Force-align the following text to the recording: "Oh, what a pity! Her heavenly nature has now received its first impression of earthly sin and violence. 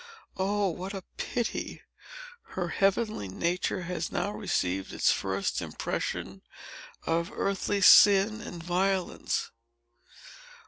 "Oh, 0.35 0.69
what 0.71 0.95
a 0.95 1.03
pity! 1.17 1.83
Her 2.57 2.69
heavenly 2.69 3.27
nature 3.27 3.83
has 3.83 4.11
now 4.11 4.31
received 4.31 4.91
its 4.93 5.11
first 5.11 5.61
impression 5.61 6.41
of 7.05 7.31
earthly 7.35 7.81
sin 7.81 8.41
and 8.41 8.63
violence. 8.63 9.51